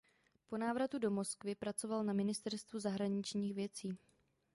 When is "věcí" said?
3.53-3.97